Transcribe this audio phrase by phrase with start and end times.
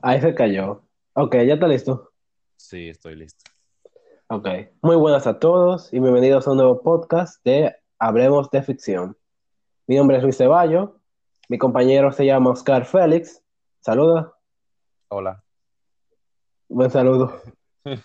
[0.00, 0.82] Ahí se cayó.
[1.14, 2.12] Ok, ya está listo.
[2.56, 3.50] Sí, estoy listo.
[4.28, 4.48] Ok.
[4.80, 9.16] Muy buenas a todos y bienvenidos a un nuevo podcast de Hablemos de Ficción.
[9.88, 11.00] Mi nombre es Luis Ceballo.
[11.48, 13.42] Mi compañero se llama Oscar Félix.
[13.80, 14.32] Saluda.
[15.08, 15.42] Hola.
[16.68, 17.32] Buen saludo.
[17.84, 17.98] Voy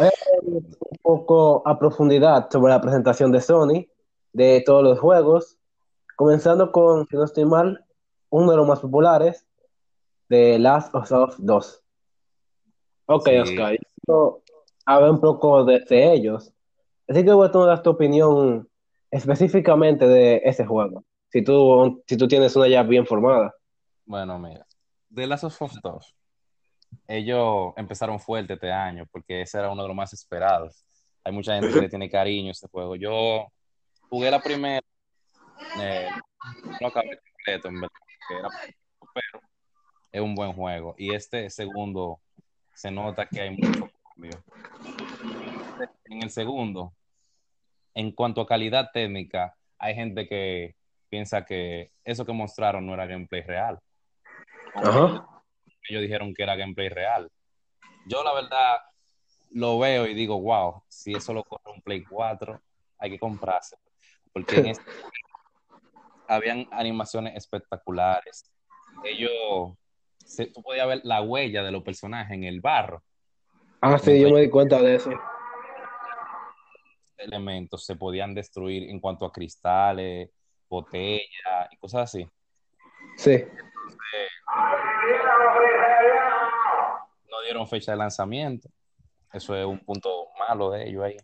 [0.00, 3.86] a hablar un poco a profundidad sobre la presentación de Sony,
[4.34, 5.56] de todos los juegos,
[6.14, 7.86] comenzando con, si no estoy mal,
[8.28, 9.45] uno de los más populares,
[10.28, 11.82] de Last of Us 2.
[13.06, 14.42] Ok, Sí, Oscar, yo
[14.84, 16.52] hablar un poco de, de ellos.
[17.08, 18.68] Así que voy a tomar tu opinión
[19.10, 23.54] específicamente de ese juego, si tú, si tú tienes una ya bien formada.
[24.04, 24.66] bueno, mira.
[25.14, 26.14] The Last of Us 2.
[27.08, 30.84] Ellos empezaron fuerte este año porque ese era uno de los más esperados.
[31.24, 32.96] Hay mucha gente que le tiene cariño a este juego.
[32.96, 33.46] Yo
[34.08, 34.82] jugué la primera,
[35.80, 36.08] eh,
[36.80, 37.96] no acabé completo, en verdad,
[38.28, 38.48] que era
[40.12, 40.94] es un buen juego.
[40.98, 42.20] Y este segundo
[42.74, 44.42] se nota que hay mucho cambio.
[46.04, 46.94] En el segundo,
[47.94, 50.74] en cuanto a calidad técnica, hay gente que
[51.08, 53.78] piensa que eso que mostraron no era gameplay real.
[54.74, 55.26] Ajá.
[55.88, 57.30] Ellos dijeron que era gameplay real.
[58.06, 58.76] Yo la verdad
[59.50, 62.60] lo veo y digo, wow, si eso lo corre un Play 4,
[62.98, 63.76] hay que comprarse.
[64.32, 64.84] Porque en este
[66.28, 68.50] habían animaciones espectaculares.
[69.04, 69.76] Ellos,
[70.26, 73.02] se- tú podías ver la huella de los personajes en el barro.
[73.80, 75.10] Ah, sí, yo me di cuenta de eso.
[77.16, 80.30] Elementos se podían destruir en cuanto a cristales,
[80.68, 82.28] botellas y cosas así.
[83.16, 83.44] Sí.
[87.30, 88.68] no dieron fecha de lanzamiento.
[89.32, 91.16] Eso es un punto malo de ellos ahí.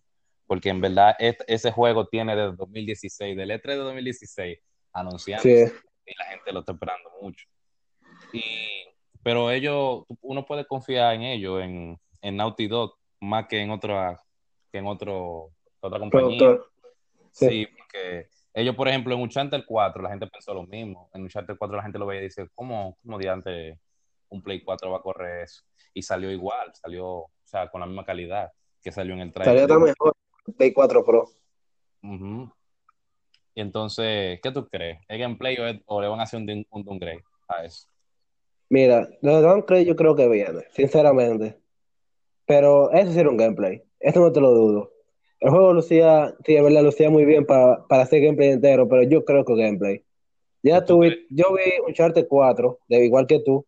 [0.46, 4.58] Porque en verdad ese juego tiene desde 2016, del E3 de 2016,
[4.92, 5.50] anunciando Sí.
[6.06, 7.46] y la gente lo está esperando mucho.
[8.32, 8.42] Y,
[9.22, 14.20] pero ellos, uno puede confiar en ellos, en, en Naughty Dog, más que en otra,
[14.70, 16.38] que en otro, otra compañía.
[16.38, 16.70] Productor.
[17.32, 17.48] Sí.
[17.48, 17.68] Sí.
[17.78, 21.08] porque ellos, por ejemplo, en Uncharted 4, la gente pensó lo mismo.
[21.14, 23.78] En Uncharted 4 la gente lo veía y dice, ¿cómo, cómo diante
[24.28, 25.62] un Play 4 va a correr eso?
[25.94, 28.50] Y salió igual, salió, o sea, con la misma calidad
[28.82, 29.62] que salió en el Salió trailer.
[29.64, 31.24] hasta mejor que Play 4 Pro.
[32.02, 32.52] Ujú.
[33.54, 34.98] Y entonces, ¿qué tú crees?
[35.08, 37.88] ¿Es gameplay o, es- o le van a hacer un, un downgrade a eso?
[38.72, 41.58] Mira, lo de Downgrade yo creo que viene, sinceramente.
[42.46, 43.82] Pero eso sí era un gameplay.
[44.00, 44.90] Esto no te lo dudo.
[45.40, 49.02] El juego lucía, sí, de verdad, lucía muy bien para, para hacer gameplay entero, pero
[49.02, 50.02] yo creo que gameplay.
[50.62, 53.66] Ya ¿Y tú tuve, yo vi Uncharted 4, de igual que tú,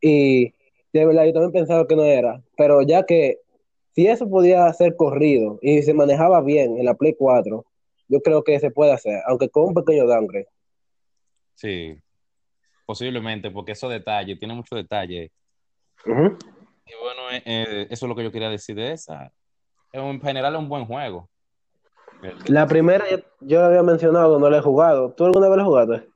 [0.00, 0.52] y
[0.92, 3.38] de verdad yo también pensaba que no era, pero ya que
[3.94, 7.64] si eso podía ser corrido y se manejaba bien en la Play 4,
[8.08, 10.48] yo creo que se puede hacer, aunque con un pequeño downgrade.
[11.54, 12.00] Sí,
[12.90, 15.30] posiblemente, porque esos detalles, tiene muchos detalles.
[16.04, 16.36] Ujú.
[16.84, 19.32] Y bueno, eh, eh, eso es lo que yo quería decir de esa.
[19.92, 21.30] En general es un buen juego.
[22.48, 23.04] La primera
[23.42, 25.12] yo, la había mencionado, no la he jugado.
[25.12, 26.08] ¿Tú alguna vez la jugaste?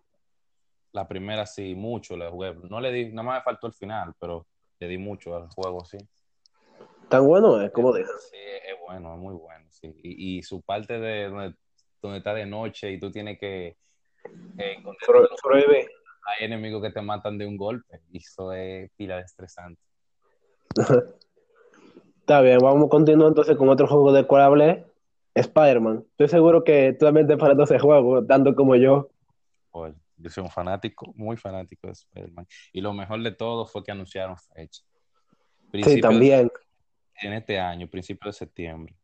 [0.91, 2.57] La primera sí, mucho le jugué.
[2.69, 4.45] No le di, nada más me faltó el final, pero
[4.81, 5.99] le di mucho al juego, sí.
[7.09, 8.31] Tan bueno es, como dices.
[8.33, 9.95] Sí, es bueno, es muy bueno, sí.
[10.03, 11.55] Y, y su parte de donde,
[12.03, 13.77] donde está de noche y tú tienes que
[14.59, 14.83] eh.
[16.27, 18.01] Hay enemigos que te matan de un golpe.
[18.11, 19.81] Y eso es pila de estresante.
[22.21, 24.87] Está bien, vamos a continuar entonces con otro juego del cual hablé,
[25.35, 26.05] Spider-Man.
[26.12, 29.11] Estoy seguro que tú también te paras ese juego, tanto como yo.
[29.73, 32.47] Oye, yo soy un fanático, muy fanático de Spider-Man.
[32.73, 34.83] Y lo mejor de todo fue que anunciaron fecha.
[34.83, 36.51] Sí, Principio de- también.
[37.21, 38.95] en este año, principio de septiembre.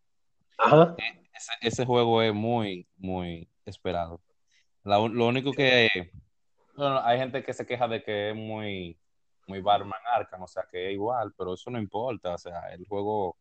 [0.57, 0.95] Ajá.
[1.35, 4.23] Ese, ese juego es muy, muy esperado.
[4.83, 6.11] La lo único que
[6.81, 8.99] bueno, hay gente que se queja de que es muy,
[9.47, 12.35] muy Batman Arkham, o sea que es igual, pero eso no importa.
[12.35, 13.37] O sea, el juego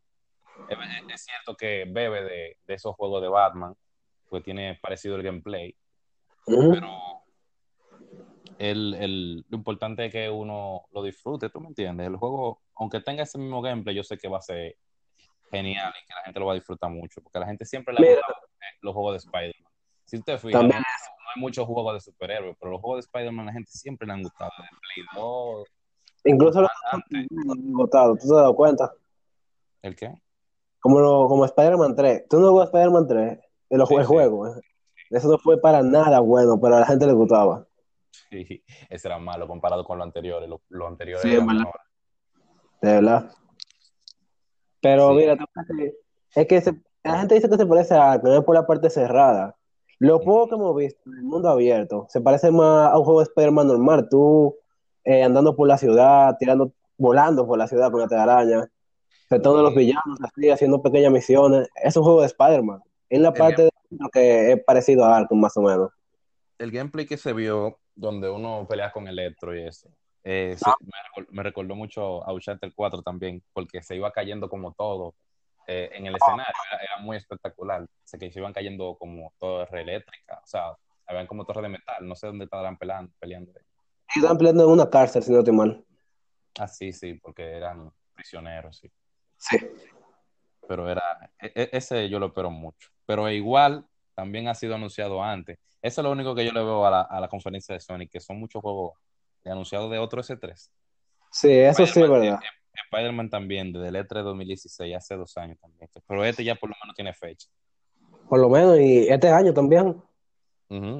[0.68, 0.78] es,
[1.08, 3.76] es cierto que bebe de, de esos juegos de Batman,
[4.28, 5.76] pues tiene parecido el gameplay,
[6.72, 7.24] pero
[8.58, 12.08] el, el- lo importante es que uno lo disfrute, ¿tú me entiendes?
[12.08, 14.75] El juego, aunque tenga ese mismo gameplay, yo sé que va a ser
[15.50, 17.94] genial y que la gente lo va a disfrutar mucho, porque a la gente siempre
[17.94, 19.72] le gustado eh, los juegos de Spider-Man.
[20.06, 20.84] Si usted fija, También.
[21.30, 23.72] No, no hay muchos juegos de superhéroes, pero los juegos de Spider-Man a la gente
[23.72, 24.52] siempre le han gustado.
[24.58, 25.68] De Play 2,
[26.26, 27.28] Incluso los antes.
[27.31, 28.94] votado, ¿tú te has dado cuenta?
[29.81, 30.14] ¿El qué?
[30.81, 32.28] Como, lo- como Spider-Man 3.
[32.30, 33.40] ¿Tú no jugaste Spider-Man 3?
[33.70, 34.06] El, Sí, el sí.
[34.08, 34.48] juego.
[34.48, 34.62] eh.
[35.12, 37.66] Eso no fue para nada bueno, pero a la gente le gustaba.
[38.30, 40.48] Sí, ese era malo comparado con lo anterior.
[40.48, 41.80] Lo, lo anterior Sí, era mejor.
[42.82, 43.32] De verdad.
[44.82, 45.16] Pero Sí.
[45.16, 45.38] mira,
[46.36, 48.90] es que se- la gente dice que se parece a Arkham, es por la parte
[48.90, 49.56] cerrada.
[50.00, 53.19] Lo poco que hemos visto en el mundo abierto se parece más a un juego
[53.19, 54.07] de Spider-Man normal.
[54.10, 54.56] Tú
[55.04, 58.69] eh, andando por la ciudad, tirando, volando por la ciudad con la telaraña,
[59.38, 61.69] todos los villanos, así, haciendo pequeñas misiones.
[61.75, 62.81] Es un juego de Spider-Man.
[63.10, 65.92] Es la parte de lo que es parecido a Arkham, más o menos.
[66.57, 69.90] El gameplay que se vio, donde uno pelea con Electro y eso,
[70.24, 70.75] eh, ah.
[71.31, 75.16] me, recordó, mucho a Uncharted 4 también, porque se iba cayendo como todo
[75.71, 77.86] eh, en el escenario, era, muy espectacular.
[78.04, 80.75] sé que se iban cayendo como torres eléctricas, o sea,
[81.06, 83.13] habían como torres de metal, no sé dónde estaban peleando.
[83.19, 83.51] peleando.
[84.16, 85.86] Estaban peleando en una cárcel, si no te mal.
[86.57, 88.92] Ah, sí, sí, porque eran prisioneros, sí.
[89.38, 89.57] Sí.
[90.68, 92.89] Pero era, e, e, ese yo lo espero mucho.
[93.06, 95.60] Pero igual, también ha sido anunciado antes.
[95.83, 98.07] Eso es lo único que yo le veo a la, a la conferencia de Sony,
[98.12, 98.98] que son muchos juegos
[99.45, 100.69] anunciados de otro S3.
[101.31, 102.39] Sí, eso sí es verdad.
[102.86, 105.90] Spider-Man también, desde el E3 2016, hace dos años también.
[106.08, 107.48] Pero este ya por lo menos tiene fecha.
[108.28, 110.02] Por lo menos, y este año también.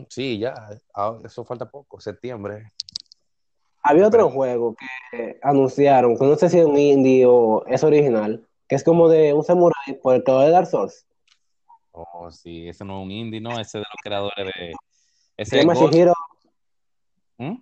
[0.10, 0.54] Sí, ya,
[0.96, 2.72] ah, eso falta poco, septiembre.
[3.84, 4.76] Había otro juego
[5.12, 9.08] que anunciaron, que no sé si es un indie o es original, que es como
[9.08, 11.06] de un samurai por el creador de Dark Souls.
[11.92, 13.60] Oh, sí, ese no es un indie, ¿no?
[13.60, 14.74] Ese de los creadores de...
[15.38, 16.14] Ese se llama Shihiro...
[17.38, 17.56] ¿Mm?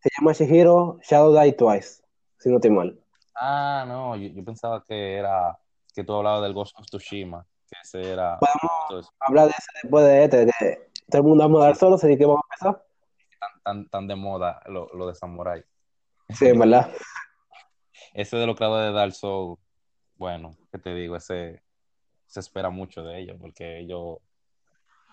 [0.00, 2.02] Se llama Shihiro Shadow Die Twice,
[2.38, 3.00] si no estoy mal.
[3.38, 5.58] Ah, no, yo, pensaba que era...
[5.94, 8.38] que tú hablabas del Ghost of Tsushima, que ese era...
[8.38, 12.02] Podemos hablar de ese después de este, que todo el mundo va a Dark Souls,
[12.02, 12.86] así que vamos a empezar
[13.66, 15.64] tan, tan de moda lo, lo de Samurai.
[16.30, 16.90] Sí, ¿verdad?
[18.14, 19.58] ese de los creadores de Dark Souls,
[20.16, 21.16] bueno, ¿qué te digo?
[21.16, 21.62] Ese
[22.26, 24.18] se espera mucho de ellos, porque ellos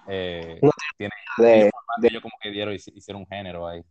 [0.07, 0.59] eh,
[0.97, 1.71] tienen de,
[2.03, 3.83] ellos como que dieron, hicieron un género ahí.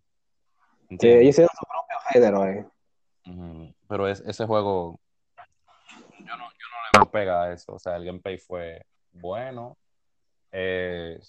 [1.00, 3.72] Sí, ellos hicieron su propio género ahí.
[3.92, 4.98] Pero es, ese juego,
[6.20, 7.74] yo no, yo no le pega a eso.
[7.74, 9.76] O sea, el gameplay fue bueno.
[10.50, 11.20] Eh,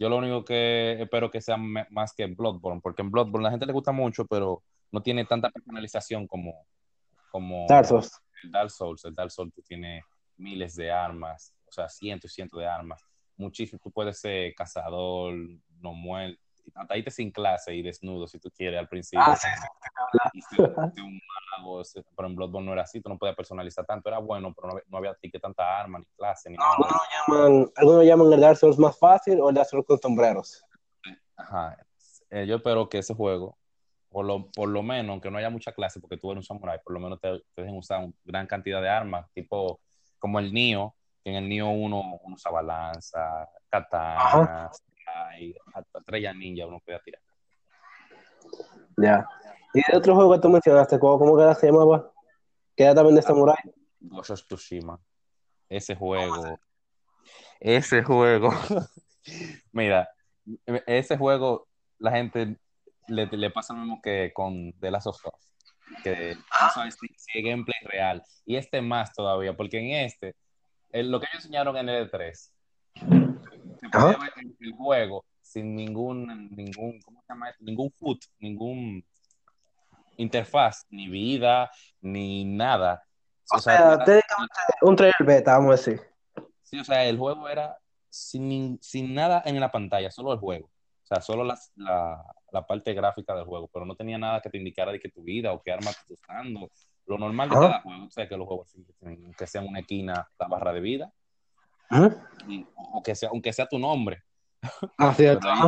[0.00, 3.66] yo lo único que espero que sea más que Bloodborne, porque en Bloodborne la gente
[3.66, 6.66] le gusta mucho, pero no tiene tanta personalización como,
[7.30, 8.20] como Dark Souls.
[8.42, 9.04] el Dark Souls.
[9.04, 10.02] El Dark Souls tiene
[10.38, 13.00] miles de armas, o sea, cientos y cientos de armas.
[13.36, 15.36] Muchísimo, tú puedes ser cazador,
[15.80, 16.42] no muerto,
[16.74, 19.24] hasta ahí te sin clase y desnudo si tú quieres al principio.
[19.26, 19.36] Ah,
[20.32, 21.20] sí, sí, un
[21.58, 21.82] mago,
[22.16, 24.98] pero en Bloodborne no era así, tú no podías personalizar tanto, era bueno, pero no,
[24.98, 27.00] había, que tanta arma, ni clase, ni no, nada.
[27.28, 30.64] Llaman, algunos llaman el Dark Souls más fácil o el Dark Souls con sombreros.
[31.36, 31.76] Ajá,
[32.30, 33.58] eh, yo espero que ese juego,
[34.08, 36.80] por lo, por lo menos, aunque no haya mucha clase, porque tú eres un samurai,
[36.82, 39.80] por lo menos te, te dejen usar una gran cantidad de armas, tipo
[40.18, 44.82] como el Nio, que en el Nio uno, uno usa balanza, katanas,
[45.40, 45.54] y
[45.94, 47.22] estrella ninja uno puede tirar.
[48.96, 49.28] Ya.
[49.74, 52.10] ¿Y de otro juego que tú mencionaste, cómo, que se llamaba?
[52.76, 53.56] Que era también de Samurai.
[54.00, 54.98] Ghost of Tsushima.
[55.68, 56.58] Ese juego.
[57.60, 58.50] Ese juego.
[59.72, 60.08] Mira,
[60.86, 61.68] ese juego,
[61.98, 62.58] la gente
[63.08, 65.54] le, le, pasa lo mismo que con The Last of Us.
[66.02, 68.22] Que no sabes si, es gameplay real.
[68.46, 70.34] Y este más todavía, porque en este,
[70.92, 72.50] lo que ellos enseñaron en el E3,
[73.82, 79.04] el, juego sin ningún, ningún, ¿cómo se llama Ningún foot, ningún
[80.18, 81.70] interfaz, ni vida,
[82.00, 83.02] ni nada.
[83.50, 83.98] O, sea,
[84.82, 86.02] un trailer beta, vamos a decir.
[86.62, 87.78] Sí, o sea, el juego era
[88.10, 90.66] sin, sin nada en la pantalla, solo el juego.
[90.66, 91.58] O sea, solo la,
[92.52, 95.22] la, parte gráfica del juego, pero no tenía nada que te indicara de que tu
[95.22, 96.70] vida o qué arma estás usando.
[97.06, 98.70] Lo normal de cada juego, o sea, que los juegos
[99.38, 101.10] que sean una esquina, la barra de vida,
[101.90, 104.22] o que sea, aunque sea tu nombre.
[104.98, 105.14] Ah,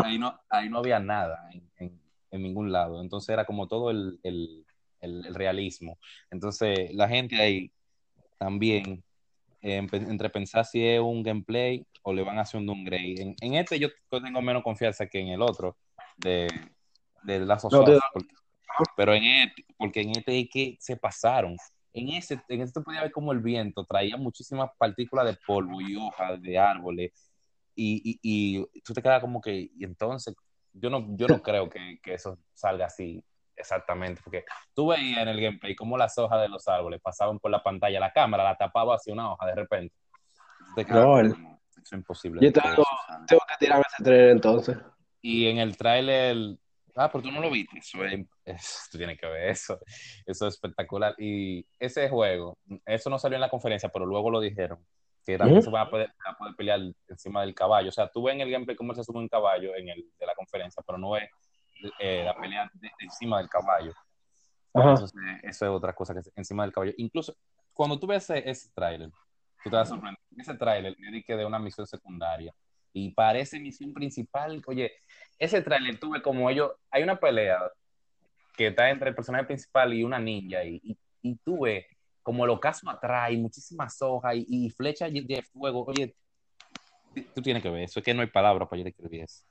[0.04, 2.00] ahí, no, ahí no había nada en,
[2.30, 3.00] en, ningún lado.
[3.00, 4.66] Entonces era como todo el, el,
[5.00, 5.98] el, realismo.
[6.30, 7.72] Entonces la gente ahí
[8.38, 9.04] también,
[9.62, 13.22] eh, entre pensar si es un gameplay o le van haciendo un grade.
[13.22, 15.76] En, en, este yo tengo menos confianza que en el otro
[16.16, 16.48] de,
[17.22, 17.72] de Last of
[18.96, 21.56] pero en este, porque en este que se pasaron
[21.92, 25.96] en ese, en este podía ver como el viento traía muchísimas partículas de polvo y
[25.96, 27.12] hojas de árboles
[27.74, 30.34] y, y, y tú te quedas como que, y entonces
[30.72, 33.24] yo no, yo no creo que, que, eso salga así
[33.56, 34.44] exactamente, porque
[34.74, 38.00] tú veías en el gameplay como las hojas de los árboles pasaban por la pantalla,
[38.00, 39.94] la cámara la tapaba hacia una hoja de repente.
[40.76, 41.36] Te no, eso
[41.82, 42.40] es imposible.
[42.42, 42.84] Yo tengo,
[43.26, 44.78] tengo que tirarme ese trailer entonces.
[45.20, 46.56] Y en el trailer
[46.96, 47.78] Ah, pero tú no lo viste.
[47.78, 49.78] Eso es, tú tienes que ver eso.
[50.26, 51.14] Eso es espectacular.
[51.18, 54.84] Y ese juego, eso no salió en la conferencia, pero luego lo dijeron.
[55.24, 56.10] Que también se va a poder,
[56.56, 57.90] pelear encima del caballo.
[57.90, 60.26] O sea, tú ves en el gameplay cómo se sube un caballo en el de
[60.26, 61.28] la conferencia, pero no ves
[61.98, 63.92] eh, la pelea encima del caballo.
[64.72, 66.94] Entonces, eso es otra cosa que es encima del caballo.
[66.96, 67.36] Incluso
[67.74, 69.10] cuando tú ves ese, ese tráiler,
[69.62, 70.20] tú te vas a sorprender.
[70.38, 72.54] Ese tráiler que de una misión secundaria
[72.92, 74.62] y parece misión principal.
[74.66, 74.92] Oye,
[75.40, 77.58] ese trailer tuve como ellos, hay una pelea
[78.54, 81.86] que está entre el personaje principal y una ninja, y, y, y tú ves
[82.22, 85.84] como el ocaso atrás, y muchísimas hojas y, y flechas de fuego.
[85.86, 86.14] Oye,
[87.34, 89.42] tú tienes que ver eso, es que no hay palabras para yo describir eso.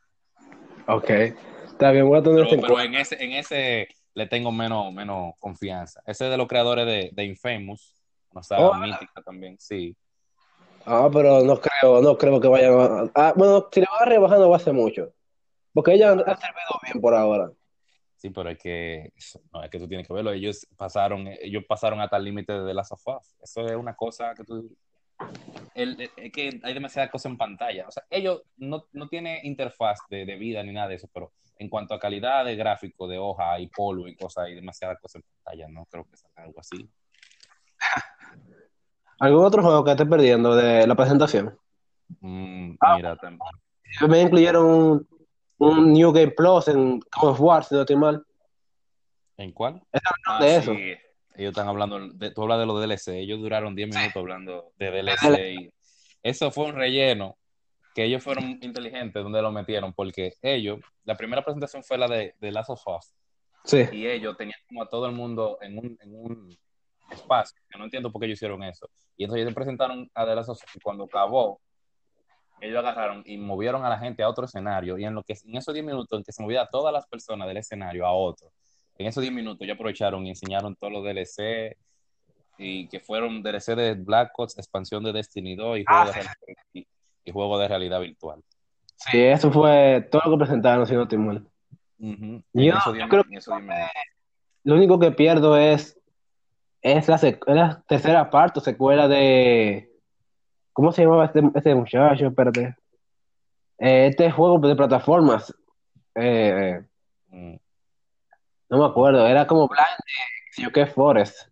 [0.87, 1.09] Ok.
[1.09, 4.93] Está bien, voy a tener Pero, en pero en ese, en ese le tengo menos,
[4.93, 6.01] menos confianza.
[6.05, 7.95] Ese es de los creadores de, de Infamous,
[8.31, 9.95] una saga Oh, mítica también, sí.
[10.85, 13.11] Ah, pero no creo, no creo que vayan a...
[13.15, 15.11] Ah, bueno, si le va a rebajar no va a ser mucho.
[15.73, 17.51] Porque ella ha servido bien por ahora.
[18.17, 19.13] Sí, pero es que,
[19.53, 20.31] no, es que tú tienes que verlo.
[20.31, 23.35] Ellos pasaron, ellos pasaron hasta el límite de Last of Us.
[23.41, 24.75] Eso es una cosa que tú...
[25.75, 27.87] el- el- es que hay demasiadas cosas en pantalla.
[27.87, 31.31] O sea, ellos no, no tienen interfaz de, de vida ni nada de eso, pero
[31.57, 35.21] en cuanto a calidad de gráfico, de hoja y polvo y cosas, hay demasiadas cosas
[35.21, 35.67] en pantalla.
[35.69, 36.89] No creo que salga algo así.
[39.19, 41.57] ¿Algún otro juego que esté perdiendo de la presentación?
[42.21, 42.95] Mm, Ah.
[42.97, 43.39] mira, también.
[44.07, 45.07] Me incluyeron
[45.59, 48.23] un, New Game Plus en Call of War, si no estoy mal.
[49.37, 49.81] ¿En cuál?
[49.91, 50.73] hablaron de eso.
[50.73, 50.93] sí.
[51.35, 54.91] Ellos están hablando, de, tú hablas de los DLC, ellos duraron 10 minutos hablando de
[54.91, 55.73] DLC y
[56.21, 57.37] eso fue un relleno
[57.95, 62.35] que ellos fueron inteligentes donde lo metieron porque ellos, la primera presentación fue la de,
[62.41, 63.13] de Last of Us
[63.63, 63.85] Sí.
[63.91, 66.57] y ellos tenían como a todo el mundo en un, en un
[67.09, 68.89] espacio, que no entiendo por qué ellos hicieron eso.
[69.15, 71.61] Y entonces ellos presentaron a The Last of Us y cuando acabó,
[72.61, 75.55] ellos agarraron y movieron a la gente a otro escenario y en lo que en
[75.55, 78.51] esos 10 minutos en que se movía a todas las personas del escenario a otro,
[78.97, 81.75] en esos 10 minutos ya aprovecharon y enseñaron todos los DLC
[82.57, 86.11] y que fueron DLC de Black Ops, expansión de Destiny 2 y juego, Ah, de,
[86.11, 86.33] realidad-
[86.73, 86.87] y,
[87.25, 88.41] y juego de realidad virtual.
[88.97, 91.47] Sí, eso fue todo lo que presentaron, si no estoy mal.
[91.97, 93.89] Yo- En esos yo 10 creo en esos 10 minutos.
[94.65, 95.97] Lo único que pierdo es,
[96.81, 99.88] es la, es la tercera parte o secuela de...
[100.79, 102.27] ¿Cómo se llamaba este, este muchacho?
[102.27, 102.73] Espérate.
[103.79, 105.53] Eh, este juego de plataformas.
[106.15, 106.79] Eh,
[107.31, 107.55] Mm.
[108.69, 109.99] no me acuerdo, era como Blind,
[110.51, 111.49] sí, yo qué Forest.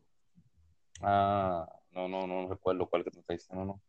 [1.01, 3.81] Ah, no, no, no recuerdo cuál que tú estás diciendo, no.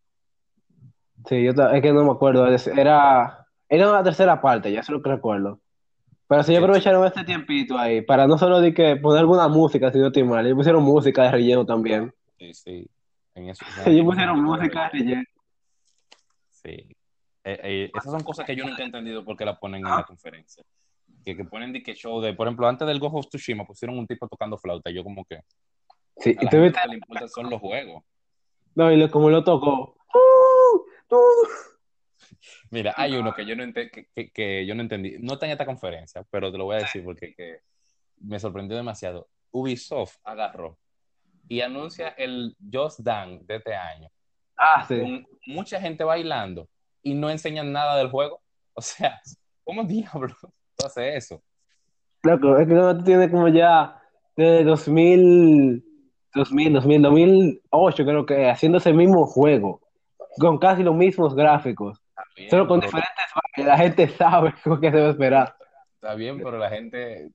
[1.28, 2.44] Sí, yo es que no me acuerdo.
[2.48, 5.60] Era, era la tercera parte, ya sé lo que recuerdo.
[6.26, 9.92] Pero sí Sí, aprovecharon este tiempito ahí para no solo de que poner alguna música,
[9.92, 10.44] si no estoy mal.
[10.44, 12.12] Ellos pusieron música de relleno también.
[12.40, 12.90] Sí, sí.
[13.38, 15.24] En eso, Ellos pusieron música de.
[16.50, 16.70] Sí.
[17.44, 19.90] Eh, eh, esas son cosas que yo nunca he entendido por qué la ponen en
[19.90, 20.64] la conferencia.
[21.24, 23.96] Que, que ponen de que show de, por ejemplo, antes del Ghost of Tsushima pusieron
[23.96, 24.90] un tipo tocando flauta.
[24.90, 25.44] y Yo como que a
[26.16, 28.02] Sí, y que le importa son los juegos.
[28.74, 29.96] no, y lo- como lo tocó.
[30.14, 31.14] ¡Uh!
[31.14, 31.46] ¡Uh!
[32.70, 35.16] Mira, hay uno que yo no ente- que, que- que yo no entendí.
[35.20, 37.60] No está en esta conferencia, pero te lo voy a decir porque que
[38.20, 39.28] me sorprendió demasiado.
[39.52, 40.76] Ubisoft agarró
[41.48, 44.08] y anuncia el Just Dance de este año
[44.56, 45.00] Ah, sí.
[45.00, 46.68] con mucha gente bailando
[47.02, 48.40] y no enseñan nada del juego.
[48.74, 49.20] O sea,
[49.64, 50.36] ¿cómo diablos
[50.76, 51.42] tú haces eso?
[52.22, 54.00] Loco, es que no tiene como ya
[54.36, 55.84] desde 2000,
[56.34, 59.80] 2000, 2000, 2008 creo que haciendo ese mismo juego,
[60.38, 63.14] con casi los mismos gráficos, Está bien, solo con pero- diferentes.
[63.56, 65.56] La gente sabe lo que se va a esperar.
[65.94, 67.30] Está bien, pero la gente.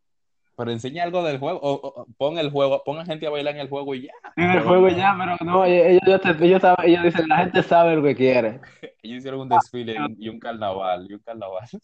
[0.55, 1.59] Pero enseña algo del juego.
[1.61, 4.13] O, o- pon el juego, pongan gente a bailar en el juego y ya.
[4.35, 7.95] En el juego ya, pero no, ellos, ellos, ellos saben- ellos dicen, la gente sabe
[7.95, 8.59] lo que quiere.
[9.03, 11.67] Ellos hicieron un desfile y un carnaval, y un carnaval.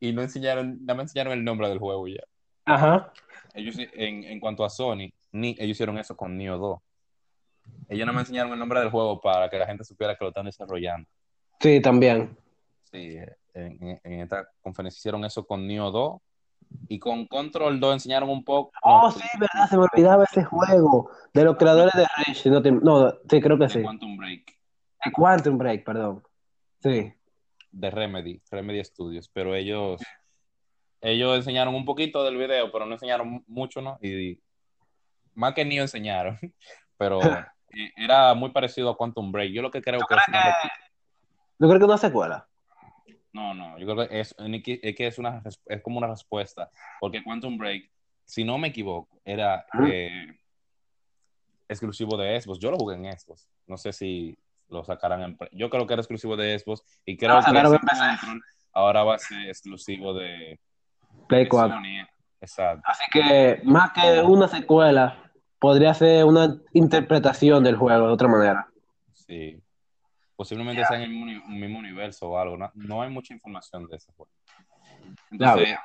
[0.00, 2.22] Y no enseñaron, nada más enseñaron el nombre del juego y ya.
[2.64, 3.12] Ajá.
[3.54, 6.78] Ellos, en, en cuanto a Sony, ni, ellos hicieron eso con Neo 2.
[7.88, 10.28] Ellos no me enseñaron el nombre del juego para que la gente supiera que lo
[10.28, 11.08] están desarrollando.
[11.60, 12.36] Sí, también.
[12.84, 13.16] Sí,
[13.54, 16.20] en, en- en esta conferencia hicieron eso con Neo 2
[16.88, 18.72] y con Control 2 enseñaron un poco.
[18.82, 22.50] Oh, no, sí, verdad, se me olvidaba ese juego de los creadores de Rage.
[22.50, 23.82] No, te- no, sí, creo que de sí.
[23.82, 24.58] Quantum Break.
[25.04, 26.22] De Quantum Break, perdón.
[26.82, 27.12] Sí.
[27.70, 30.00] de Remedy, Remedy Studios, pero ellos
[31.00, 33.98] ellos enseñaron un poquito del video, pero no enseñaron mucho, ¿no?
[34.02, 34.40] Y
[35.34, 36.36] más que ni enseñaron,
[36.96, 37.20] pero
[37.70, 39.52] eh, era muy parecido a Quantum Break.
[39.52, 40.70] Yo lo que creo que es una rep-
[41.60, 42.48] Yo creo que una secuela.
[43.38, 47.22] No, no, yo creo que es, es que es una es como una respuesta, porque
[47.22, 47.90] Quantum Break,
[48.24, 50.38] si no me equivoco, era eh,
[51.68, 52.58] exclusivo de Xbox.
[52.58, 53.48] Yo lo jugué en Xbox.
[53.66, 54.36] No sé si
[54.68, 57.52] lo sacarán en yo creo que era exclusivo de Xbox y creo Ah, que.
[57.52, 58.42] Control
[58.72, 60.60] ahora va a ser exclusivo de
[61.28, 61.76] Play de 4.
[61.76, 62.06] Sony,
[62.40, 62.82] exacto.
[62.86, 68.68] Así que más que una secuela, podría ser una interpretación del juego de otra manera.
[69.14, 69.60] Sí.
[70.38, 72.56] Posiblemente sea en el mismo, uni- mismo universo o algo.
[72.56, 74.30] No, no hay mucha información de ese juego.
[75.32, 75.76] Entonces,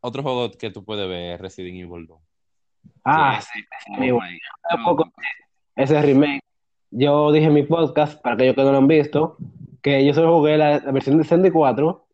[0.00, 2.20] otro juego que tú puedes ver es Resident Evil 2.
[3.04, 4.20] Ah, Sí, sí, Oh amigo.
[4.20, 4.32] my
[4.76, 4.90] Un God.
[4.96, 5.12] poco
[5.76, 6.40] ese remake.
[6.90, 9.36] Yo dije en mi podcast, para aquellos que no lo han visto,
[9.80, 12.04] que yo solo jugué la, la versión de 64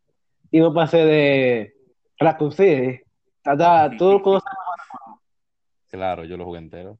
[0.51, 1.75] y no pasé de
[2.19, 3.01] Raccoon City.
[3.43, 4.51] Hasta- Tú conoces
[5.91, 6.99] Claro, yo lo jugué entero.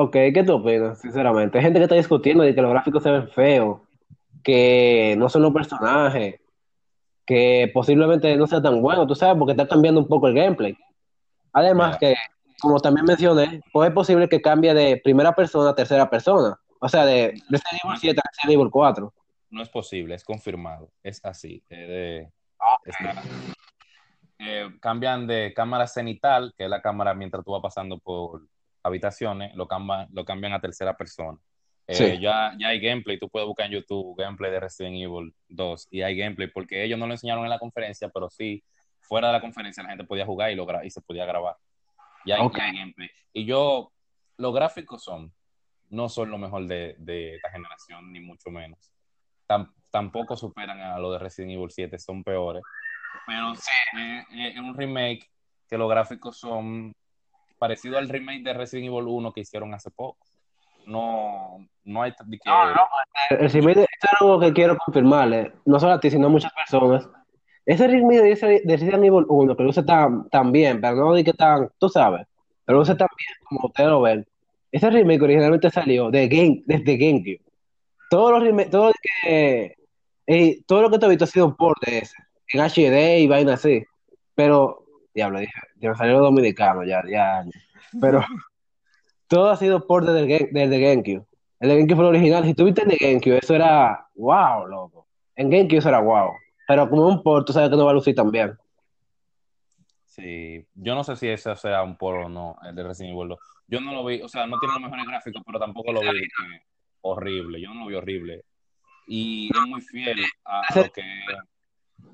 [0.00, 1.58] Ok, ¿qué tú opinas, sinceramente?
[1.58, 3.80] Hay gente que está discutiendo de que los gráficos se ven feos,
[4.44, 6.40] que no son los personajes,
[7.26, 10.76] que posiblemente no sea tan bueno, tú sabes, porque está cambiando un poco el gameplay.
[11.52, 12.14] Además que,
[12.60, 16.56] como también mencioné, pues es posible que cambie de primera persona a tercera persona.
[16.80, 19.12] O sea, de Resident Evil 7 a Resident Evil 4.
[19.50, 20.90] No es posible, es confirmado.
[21.02, 21.62] Es así.
[21.70, 22.32] eh, de-
[22.84, 23.22] está-
[24.38, 28.42] eh, cambian de cámara cenital, que es la cámara mientras tú vas pasando por
[28.88, 31.38] habitaciones, lo, camba- lo cambian a tercera persona.
[31.86, 32.20] Eh, Sí.
[32.20, 36.02] ya, ya hay gameplay, tú puedes buscar en YouTube gameplay de Resident Evil 2 y
[36.02, 38.62] hay gameplay porque ellos no lo enseñaron en la conferencia, pero sí,
[39.00, 41.56] fuera de la conferencia la gente podía jugar y, lo y se podía grabar.
[42.26, 42.58] Ya hay, Ok.
[42.58, 43.08] ya hay gameplay.
[43.32, 43.90] Y yo,
[44.36, 45.32] los gráficos son,
[45.88, 48.92] no son lo mejor de, de esta generación, ni mucho menos.
[49.48, 52.62] Tam- tampoco superan a lo de Resident Evil 7, son peores.
[53.26, 53.70] Pero sí,
[54.36, 55.26] es un remake
[55.66, 56.92] que los gráficos son
[57.58, 60.18] parecidos al remake de Resident Evil 1 que hicieron hace poco.
[60.86, 62.48] No, no hay de que-
[63.30, 66.28] El, el remake de- esto es algo que quiero confirmarle, no solo a ti, sino
[66.28, 67.08] a muchas personas.
[67.66, 71.14] Ese remake de, ese- de Resident Evil 1, que luce tan, tan bien, pero no
[71.14, 72.26] di que tan, tú sabes,
[72.64, 74.26] pero luce tan bien como ustedes lo ven.
[74.72, 77.42] Ese remake originalmente salió de Game, desde GameCube.
[78.10, 79.74] Todos los remakes, todo lo que,
[80.26, 82.16] eh, todo lo que te he visto ha sido un port de ese,
[82.54, 83.82] en HD y vaina así.
[84.34, 84.84] Pero,
[85.14, 87.44] diablo, dije, ya me salió dominicano, ya, ya.
[88.00, 88.20] Pero
[89.28, 91.26] todo ha sido port desde, el desde GameCube.
[91.60, 92.44] El de GameCube fue el original.
[92.44, 95.06] Si tuviste el de GameCube, eso era wow, loco.
[95.36, 96.32] En GameCube eso era wow.
[96.66, 98.56] Pero como un port, tú sabes que no va a lucir tan bien.
[100.04, 103.28] Sí, yo no sé si ese sea un port o no, el de Resident Evil
[103.28, 103.38] 2.
[103.68, 106.06] Yo no lo vi, o sea, no tiene los mejores gráficos, pero tampoco lo vi
[106.06, 106.62] que
[107.02, 107.60] horrible.
[107.60, 108.44] Yo no lo vi horrible.
[109.06, 111.02] Y es muy fiel a, a lo que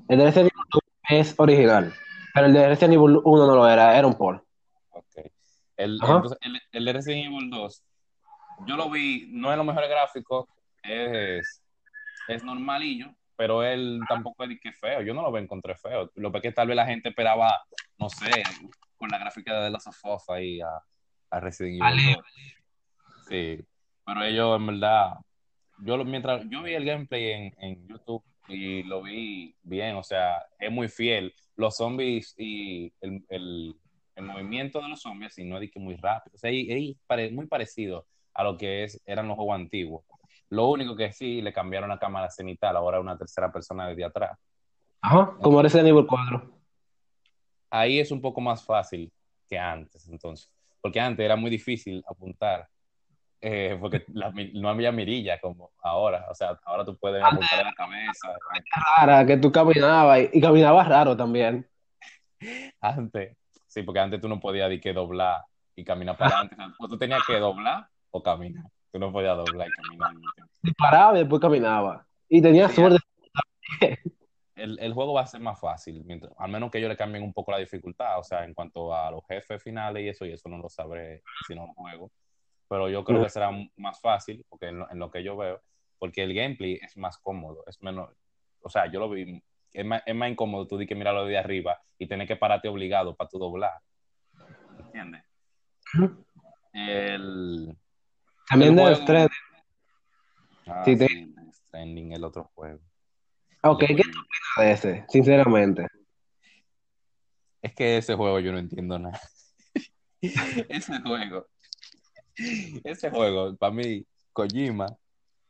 [0.09, 1.95] El de Resident Evil 2 es original.
[2.35, 4.45] Pero el de Resident Evil 1 no lo era, era un port.
[4.91, 5.05] Ok.
[5.77, 7.85] El, entonces, el, el de Resident Evil 2,
[8.67, 10.47] yo lo vi, no es los mejores gráficos,
[10.83, 11.63] es,
[12.29, 15.01] es normalillo, pero él tampoco es que feo.
[15.03, 16.11] Yo no lo encontré feo.
[16.17, 17.63] Lo que tal vez la gente esperaba,
[17.99, 18.43] no sé,
[18.97, 20.69] con la gráfica de of Us ahí a,
[21.31, 22.25] a Resident Evil 2.
[23.29, 23.65] Sí,
[24.05, 25.15] pero ellos en verdad,
[25.79, 30.03] yo lo- mientras yo vi el gameplay en, en YouTube y lo vi bien, o
[30.03, 31.35] sea, es muy fiel.
[31.57, 33.77] Los zombies y el, el-
[34.17, 37.47] el movimiento de los zombies, y no es que muy rápido, o sea, es, muy
[37.47, 40.05] parecido a lo que es, eran los juegos antiguos.
[40.51, 44.39] Lo único que sí, le cambiaron la cámara cenital, ahora una tercera persona desde atrás.
[45.01, 45.37] Ajá.
[45.43, 46.51] Como Resident Evil 4.
[47.71, 49.13] Ahí es un poco más fácil
[49.49, 50.49] que antes, entonces,
[50.81, 52.69] porque antes era muy difícil apuntar,
[53.47, 57.67] eh, porque la no había mirilla como ahora, o sea, ahora tú puedes apuntar en
[57.67, 58.29] la cabeza.
[58.97, 61.69] Rara, que tú caminabas y, y caminabas raro también.
[62.81, 65.43] Antes, sí, porque antes tú no podías de que doblar
[65.77, 69.37] y caminar para adelante, o sea, tú tenías que doblar o caminar, tú no podías
[69.37, 70.11] doblar y caminar.
[70.35, 70.53] tiempo.
[70.63, 72.07] Disparaba y después caminaba.
[72.29, 72.99] Y tenía Sí, suerte.
[74.57, 77.25] El, el juego va a ser más fácil, mientras- al menos que ellos le cambien
[77.25, 80.33] un poco la dificultad, o sea, en cuanto a los jefes finales y eso, y
[80.33, 82.13] eso no lo sabré si no lo juego.
[82.69, 85.63] Pero yo creo que será más fácil, porque en lo, en lo que yo veo,
[85.99, 88.11] porque el gameplay es más cómodo, es menos,
[88.61, 91.37] o sea, yo lo vi, es más, es más incómodo tú di que mirarlo de
[91.39, 93.73] arriba y tener que pararte obligado para tu doblar.
[94.79, 95.23] ¿Entiendes?
[96.73, 97.77] El,
[98.49, 99.29] También el de estrés.
[100.67, 102.81] Ah, Sí, te- sí, Stranding, el otro juego.
[103.63, 105.05] Ok, El ¿qué tú opinas de ese?
[105.09, 105.87] Sinceramente.
[107.63, 109.21] Es que ese juego yo no entiendo nada.
[110.69, 111.47] ese juego,
[112.85, 114.87] ese juego, para mí, Kojima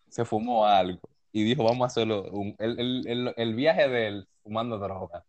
[0.09, 1.01] se fumó algo
[1.33, 5.25] y dijo, vamos a hacerlo, un- el, el- el- el viaje de él fumando droga.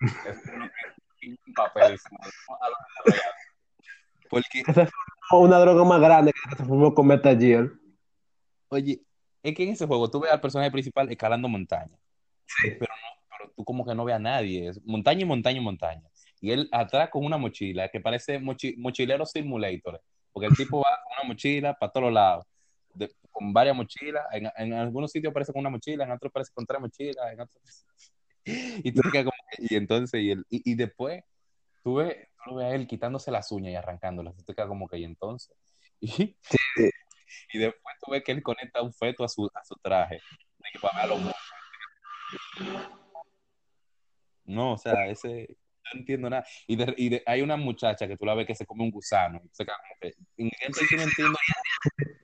[0.00, 0.38] Es
[1.46, 2.08] un papel se.
[4.30, 4.62] Porque,
[5.30, 7.70] Una droga más grande que se formó con Metal Gear.
[8.68, 9.00] oye,
[9.42, 11.96] es que en ese juego tú ves al personaje principal escalando montaña.
[12.46, 12.70] Sí.
[12.78, 15.62] pero no, pero tú como que no ves a nadie, es montaña y montaña y
[15.64, 16.08] montaña.
[16.40, 20.00] Y él atrás con una mochila que parece mochi- mochilero simulator,
[20.38, 22.46] porque el tipo va con una mochila para todos lados,
[22.94, 26.52] de- con varias mochilas, en, en algunos sitios parece con una mochila, en otros parece
[26.54, 27.60] con tres mochilas, en otros...
[28.84, 31.22] Y, tú como y entonces, y, el- y, y después,
[31.82, 34.68] tú ves, tú ves a él quitándose las uñas y arrancándolas, y tú te quedas
[34.68, 35.54] como que, y entonces,
[36.00, 36.36] y,
[37.52, 40.20] y después tú ves que él conecta un feto a su, a su traje,
[40.80, 41.08] para
[44.44, 45.58] No, o sea, ese
[45.92, 46.44] no entiendo nada.
[46.66, 48.90] Y, de- y de- hay una muchacha que tú la ves que se come un
[48.90, 49.40] gusano.
[49.52, 49.64] se
[50.36, 50.50] en
[50.90, 52.18] yo no entiendo nada.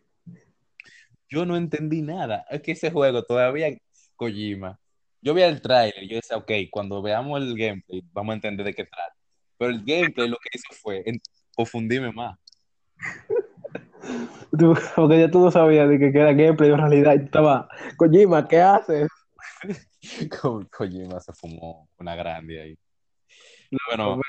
[1.28, 2.46] Yo no entendí nada.
[2.50, 3.68] Es que ese juego todavía
[4.16, 4.78] Kojima.
[5.20, 8.66] Yo vi el trailer y yo decía, ok, cuando veamos el gameplay vamos a entender
[8.66, 9.14] de qué trata.
[9.56, 11.20] Pero el gameplay lo que hizo fue en-
[11.56, 12.38] confundíme más.
[14.58, 17.14] Tú- porque ya tú no sabías de que que era gameplay en realidad.
[17.14, 19.08] Y tú estabas, Kojima, ¿qué haces?
[20.40, 22.78] Ko- Kojima se fumó una grande ahí.
[23.88, 24.20] Bueno,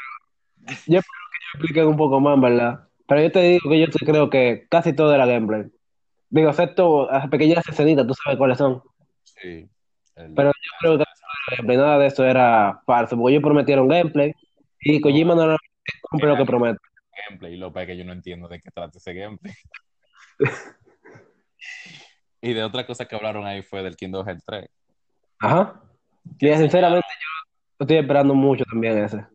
[0.88, 2.88] Yo espero que yo expliquen un poco más, ¿verdad?
[3.08, 5.66] Pero yo te digo que yo te creo que casi todo era gameplay.
[6.30, 8.82] Digo, excepto las pequeñas escenitas, tú sabes cuáles son.
[9.24, 9.70] sí.
[10.16, 11.04] el- Pero yo creo que
[11.58, 14.34] gameplay, nada de eso era falso, porque ellos prometieron gameplay
[14.82, 15.56] y Kojima no
[16.10, 16.80] cumple lo que promete.
[17.30, 19.54] gameplay y lo que yo no entiendo de qué trata ese gameplay.
[22.42, 24.68] y de otra cosa que hablaron ahí fue del Kingdom Hearts 3.
[25.40, 25.82] Ajá.
[26.40, 29.26] Y sinceramente yo estoy esperando mucho también ese.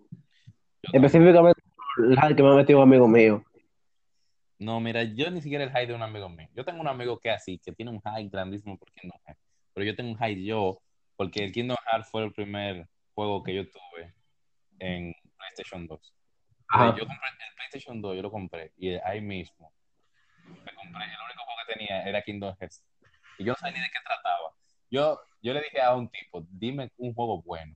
[0.92, 1.62] Específicamente
[1.98, 3.44] el hype que me ha metido un amigo mío.
[4.58, 6.48] No, mira, yo ni siquiera el hype de un amigo mío.
[6.54, 9.40] Yo tengo un amigo que así, que tiene un hype grandísimo por Kingdom Hearts.
[9.72, 10.80] Pero yo tengo un hype yo,
[11.16, 14.14] porque el Kingdom Hearts fue el primer juego que yo tuve
[14.78, 16.14] en PlayStation 2.
[16.68, 16.96] Ajá.
[16.96, 19.72] Yo compré el PlayStation 2, yo lo compré, y ahí mismo
[20.64, 22.84] me compré, el único juego que tenía era Kingdom Hearts.
[23.38, 24.52] Y yo no sabía ni de qué trataba.
[24.90, 27.74] Yo, yo le dije a un tipo, dime un juego bueno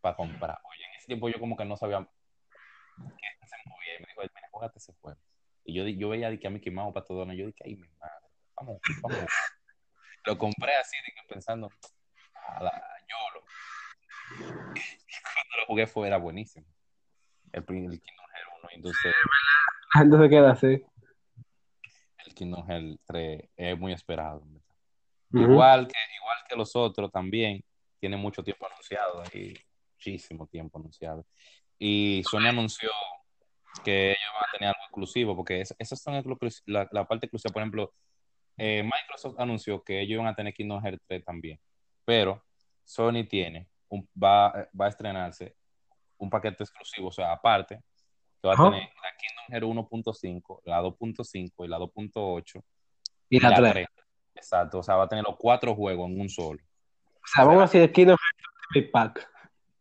[0.00, 0.58] para comprar.
[0.64, 2.08] Oye, tiempo yo como que no sabía
[2.98, 3.96] qué se movía.
[3.96, 5.18] Y me dijo, mira, jugate ese juego.
[5.64, 7.32] Y yo, yo veía de que a Mickey Mouse para todo, ¿no?
[7.32, 9.26] yo dije, ay, mi madre, vamos, vamos.
[10.24, 11.70] Lo compré así, que pensando,
[12.34, 13.44] a la YOLO.
[14.30, 16.66] Y cuando lo jugué fue, era buenísimo.
[17.52, 19.14] El, el Kingdom Hearts 1, entonces
[19.94, 20.84] se queda así.
[22.26, 24.42] el Kingdom Hearts 3 es muy esperado.
[25.32, 27.62] Igual, que, igual que los otros también,
[28.00, 29.54] tiene mucho tiempo anunciado ahí,
[29.98, 31.26] muchísimo tiempo anunciado.
[31.78, 32.90] Y Sony anunció
[33.84, 36.14] que ellos van a tener algo exclusivo, porque es- esas son
[36.66, 37.52] la, la parte exclusiva.
[37.52, 37.92] Por ejemplo,
[38.56, 41.60] eh, Microsoft anunció que ellos van a tener Kingdom Hearts 3 también,
[42.04, 42.44] pero
[42.84, 45.54] Sony tiene, un, va, va a estrenarse
[46.18, 47.80] un paquete exclusivo, o sea, aparte,
[48.40, 52.62] que va a tener la Kingdom Hearts 1.5, la 2.5 y la 2.8
[53.28, 53.72] Y la la 3.
[53.72, 53.86] 3.
[54.34, 56.60] Exacto, o sea, va a tener los cuatro juegos en un solo.
[57.04, 58.16] O sea, vamos a decir Kingdom
[58.74, 59.30] Hearts Pack.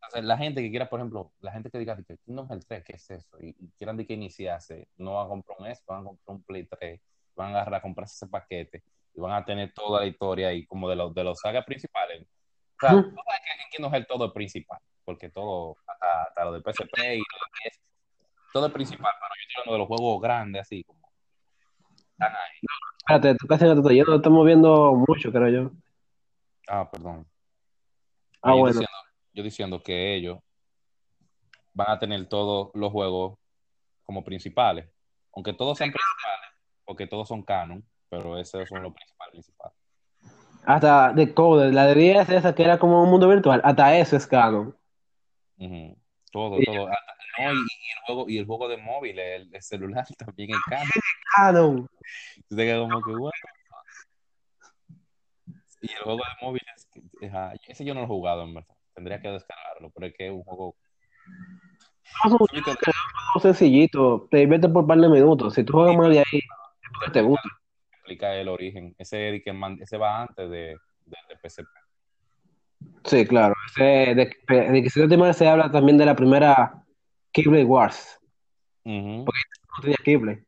[0.07, 2.83] Entonces, la gente que quiera, por ejemplo, la gente que diga que Kingdom Hearts 3,
[2.83, 3.37] ¿qué es eso?
[3.41, 6.37] Y, y quieran de que iniciarse, no van a comprar un S, van a comprar
[6.37, 7.01] un Play 3,
[7.35, 10.65] van a agarrar a comprarse ese paquete y van a tener toda la historia ahí
[10.65, 12.21] como de los de los sagas principales.
[12.21, 16.53] O sea, sabes que en Kingdom Hearts todo es principal, porque todo, hasta, hasta lo
[16.53, 17.23] del PSP y lo
[17.61, 17.79] que es,
[18.53, 21.11] todo es principal, pero yo estoy hablando de los juegos grandes, así como.
[22.11, 22.59] Están ahí.
[22.99, 25.71] Espérate, tú casi no te estoy yendo, estamos viendo mucho, creo yo.
[26.67, 27.27] Ah, perdón.
[28.41, 28.67] Ah, bueno.
[28.67, 28.96] diciendo,
[29.37, 30.39] yo diciendo que ellos
[31.73, 33.37] van a tener todos los juegos
[34.03, 34.89] como principales,
[35.31, 36.49] aunque todos sean principales,
[36.83, 39.77] porque todos son canon, pero esos son los principales principales.
[40.65, 44.17] Hasta The Code, la de 10 esa que era como un mundo virtual, hasta eso
[44.17, 44.75] es canon.
[46.31, 46.87] Todo, todo.
[46.87, 50.49] Hasta- no, y, y el juego, y el juego de móvil, el, el celular también
[50.49, 50.89] es canon.
[51.35, 51.89] Canon.
[52.89, 53.33] Como que, fuck?
[55.81, 58.55] Y el juego de móvil, es, que- ajá, ese yo no lo he jugado, en
[58.55, 58.76] verdad.
[58.97, 60.75] Tendría que descargarlo, pero es que es un juego.
[62.23, 62.47] Juego
[63.39, 65.53] sencillito, te diviertes por un par de minutos.
[65.53, 67.47] Si tú juegas más de ahí, es porque te gusta.
[67.91, 68.95] explica el origen.
[68.97, 71.67] Ese, ese va antes de, de, de PSP.
[73.03, 73.53] Sí, claro.
[73.67, 76.83] Ese, de, de que si no te mal se habla también de la primera
[77.31, 78.19] Keyblade Wars.
[78.83, 79.25] Ujú.
[79.25, 79.31] No
[79.79, 80.43] tenía Keyblade.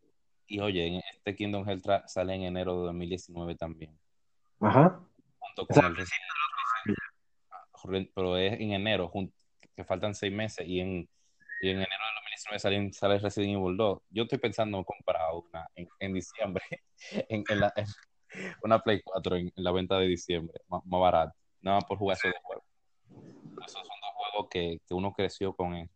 [0.48, 3.96] Y oye, en este Kingdom Hearts sale en enero de 2019 también.
[4.60, 5.00] Ajá.
[5.38, 5.96] Junto O sea, el
[8.14, 9.12] pero es en enero,
[9.76, 11.10] que faltan seis meses, y en,
[11.62, 14.02] y en enero de 2019 sale, sale Resident Evil 2.
[14.10, 16.64] Yo estoy pensando en comprar una en, en diciembre,
[17.30, 17.74] en, en la,
[18.64, 21.98] una Play 4 en, en la venta de diciembre, más, más barato, nada más por
[21.98, 22.66] jugar esos dos juegos.
[23.66, 25.94] Esos son dos juegos que, que uno creció con eso.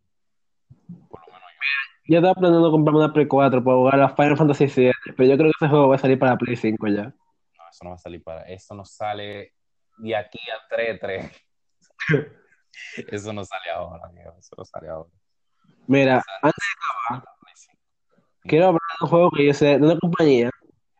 [1.10, 2.13] Por lo menos yo.
[2.13, 5.38] Yo estaba planeando comprarme una Play 4 para jugar a Final Fantasy VII, pero yo
[5.38, 7.04] creo que ese juego va a salir para Play 5 ya.
[7.04, 8.41] No, eso no va a salir para.
[8.43, 9.54] Eso no sale
[9.98, 11.32] de aquí a 3, 3.
[13.07, 14.33] Eso no sale ahora, amigo.
[14.37, 15.09] Eso no sale ahora.
[15.87, 16.63] Mira, antes
[18.43, 20.49] quiero hablar de un juego que yo sé, de una compañía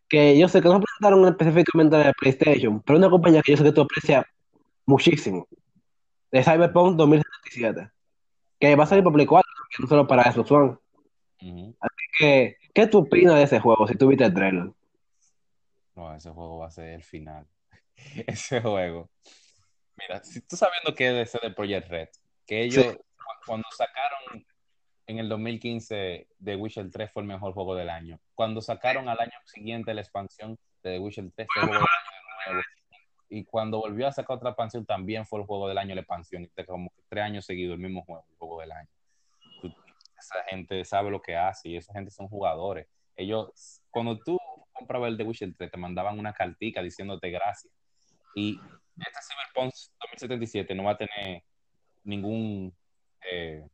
[0.10, 3.64] que yo sé que no presentaron específicamente de PlayStation, pero una compañía que yo sé
[3.64, 4.26] que tú aprecias
[4.86, 5.48] muchísimo,
[6.32, 7.90] de Cyberpunk 2077,
[8.60, 10.78] que va a salir para Play 4, no solo para Xbox One.
[11.42, 11.76] Ujú.
[12.18, 14.72] ¿Qué, qué tú opinas de ese juego si tú viste el trailer?
[15.96, 17.48] No, ese juego va a ser el final.
[18.28, 19.10] Ese juego.
[19.98, 22.10] Mira, si tú sabiendo que es de Project Red,
[22.46, 22.96] que ellos Sí.
[22.98, 23.04] cu-
[23.46, 24.46] cuando sacaron
[25.08, 28.20] en el 2015 The Witcher 3 fue el mejor juego del año.
[28.36, 31.86] Cuando sacaron al año siguiente la expansión de The Witcher 3 fue el juego
[32.48, 32.64] del año.
[33.30, 36.44] Y cuando volvió a sacar otra expansión también fue el juego del año la expansión.
[36.44, 38.90] Y como tres años seguidos el mismo juego, el juego del año.
[40.18, 42.88] Esa gente sabe lo que hace y esa gente son jugadores.
[43.16, 44.38] Ellos, cuando tú
[44.72, 47.74] comprabas el The Witcher 3, te mandaban una cartica diciéndote gracias.
[48.36, 48.60] Y
[48.98, 51.44] este Cyberpunk 2077 no va a tener
[52.04, 52.74] ningún
[53.32, 53.66] eh,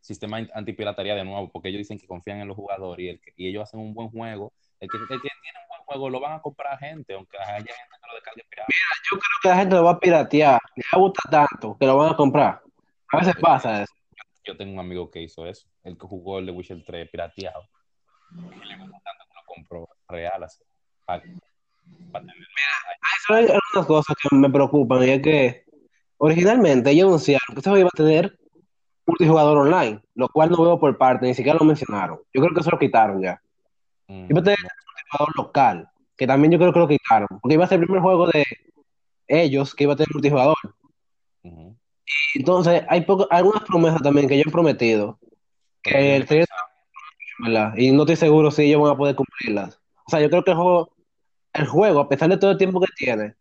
[0.00, 3.48] sistema antipiratería de nuevo, porque ellos dicen que confían en los jugadores y, el y
[3.48, 4.52] ellos hacen un buen juego.
[4.80, 7.56] El que, el que, tiene un buen juego lo van a comprar gente, aunque haya
[7.56, 8.66] gente que lo descargue pirata.
[8.68, 11.76] Mira, yo creo que la gente lo va a piratear, le va a gustar tanto
[11.78, 12.62] que lo van a comprar.
[13.12, 13.94] A veces pasa eso.
[14.44, 17.68] Yo tengo un amigo que hizo eso, el que jugó el de Witcher 3 pirateado.
[18.32, 20.62] Y le gustó tanto que lo compró real así.
[22.12, 22.48] Para, para tener...
[23.28, 25.64] Mira, hay unas cosas que me preocupan y es que
[26.18, 28.38] originalmente ellos anunciaron que se iba a tener
[29.06, 32.18] multijugador online, lo cual no veo por parte, ni siquiera lo mencionaron.
[32.32, 33.40] Yo creo que eso lo quitaron ya.
[34.06, 34.26] Mm.
[34.30, 37.68] Iba a tener multijugador local, que también yo creo que lo quitaron, porque iba a
[37.68, 38.44] ser el primer juego de
[39.26, 40.56] ellos que iba a tener multijugador.
[42.34, 45.18] Y entonces hay algunas promesas también que ellos han prometido,
[45.82, 46.26] que el
[47.76, 49.80] y no estoy seguro si ellos van a poder cumplirlas.
[50.06, 50.90] O sea, yo creo que el juego,
[51.58, 53.34] el juego, a pesar de todo el tiempo que tiene,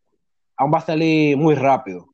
[0.55, 2.13] aún va a salir muy rápido.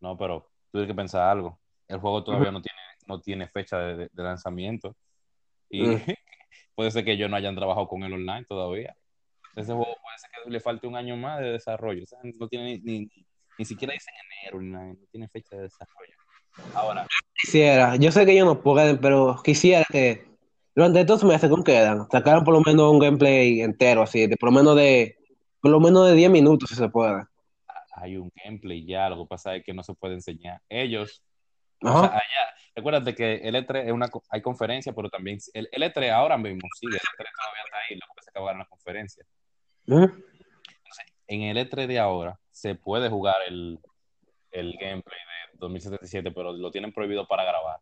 [0.00, 3.78] No, pero tú tienes que pensar algo el juego todavía no tiene, no tiene fecha
[3.78, 4.96] de, lanzamiento.
[5.68, 6.02] Y mm.
[6.74, 8.96] puede ser que ellos no hayan trabajado con él online todavía.
[9.54, 12.04] Ese juego puede ser que le falte un año más de desarrollo.
[12.38, 13.08] no tiene ni,
[13.58, 16.14] ni, siquiera dice en enero, no tiene fecha de desarrollo.
[16.74, 17.06] Ahora.
[17.34, 20.26] Quisiera, yo sé que ellos no pueden, pero quisiera que
[20.76, 24.50] durante estos meses que quedan, sacaran por lo menos un gameplay entero, así, de por
[24.50, 25.16] lo menos de,
[25.60, 27.24] por lo menos de 10 minutos, si se puede.
[27.92, 30.60] Hay un gameplay ya, lo que pasa es que no se puede enseñar.
[30.68, 31.22] Ellos
[31.80, 32.20] allá,
[32.74, 36.86] recuérdate que el E3 es una, hay conferencia, pero también el, E3 ahora mismo, sí,
[36.86, 39.24] el E3 todavía está ahí, lo que se acaba de la conferencia.
[41.26, 43.78] en el E3 de ahora se puede jugar el,
[44.50, 45.20] el gameplay
[45.52, 47.80] de 2077, pero lo tienen prohibido para grabar.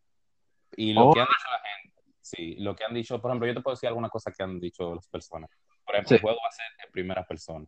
[0.77, 1.94] Y lo que han dicho la gente,
[2.25, 4.59] sí, lo que han dicho, por ejemplo, yo te puedo decir alguna cosa que han
[4.59, 5.51] dicho las personas.
[5.85, 7.67] Por ejemplo, el juego va a ser en primera persona.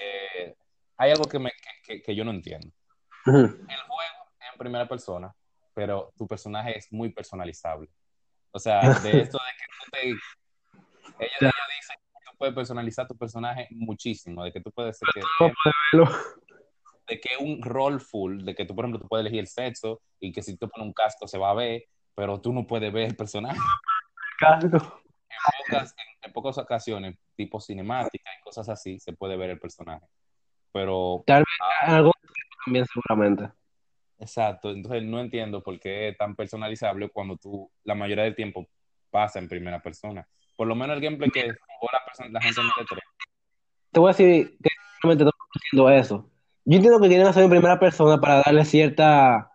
[0.00, 0.56] Eh,
[0.96, 1.52] hay algo que, me,
[1.84, 2.68] que, que yo no entiendo.
[3.26, 5.34] El juego es en primera persona,
[5.74, 7.90] pero tu personaje es muy personalizable.
[8.50, 11.24] O sea, de esto de que tú te...
[11.24, 15.20] Ella, dice que tú puedes personalizar tu personaje muchísimo, de que tú puedes ser que...
[17.08, 20.02] De que un rol full, de que tú, por ejemplo, tú puedes elegir el sexo
[20.20, 22.92] y que si tú pones un casco se va a ver, pero tú no puedes
[22.92, 23.58] ver el personaje.
[24.40, 30.06] En pocas, en, pocas ocasiones, tipo cinemática y cosas así, se puede ver el personaje.
[30.72, 31.22] Pero...
[31.26, 32.12] Tal vez algo
[32.64, 33.50] también seguramente.
[34.18, 38.68] Exacto, entonces no entiendo por qué es tan personalizable cuando tú la mayoría del tiempo
[39.10, 40.26] pasa en primera persona.
[40.56, 43.02] Por lo menos el gameplay que jugó la, la gente en el 3.
[43.92, 44.70] Te voy a decir que
[45.02, 46.30] realmente estoy haciendo eso.
[46.70, 49.50] Yo entiendo que quieren hacer en primera persona para darle cierta.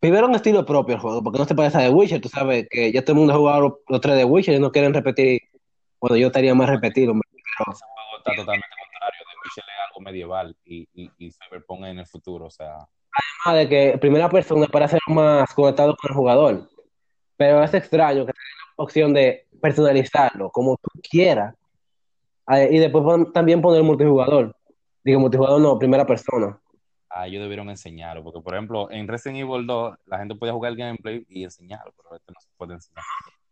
[0.00, 2.20] Primero un estilo propio al juego, porque no se parece a The Witcher.
[2.20, 4.72] Tú sabes que ya todo el mundo ha jugado los, tres de Witcher y no
[4.72, 5.42] quieren repetir.
[6.00, 7.12] Bueno, yo estaría más repetido.
[7.12, 7.72] Pero...
[7.72, 8.66] Ese juego está totalmente
[9.86, 12.78] algo medieval y, y, y Cyberpunk en el futuro, o sea.
[13.44, 16.68] Además de que primera persona para ser más conectado con el jugador.
[17.36, 21.54] Pero es extraño que tenga la opción de personalizarlo como tú quieras.
[22.44, 24.52] Ah, y después también poner multijugador.
[25.04, 26.58] Digo, multijugador no, primera persona.
[27.10, 30.72] Ah, ellos debieron enseñarlo, porque por ejemplo, en Resident Evil 2 la gente podía jugar
[30.72, 33.04] el gameplay y enseñarlo, pero este no se puede enseñar.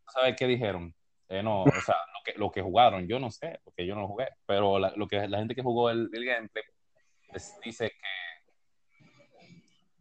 [0.09, 0.95] ¿Sabes qué dijeron?
[1.29, 4.01] Eh, no, o sea, lo que, lo que jugaron, yo no sé, porque yo no
[4.01, 6.65] lo jugué, pero la, lo que la gente que jugó el, el gameplay
[7.65, 8.51] dice que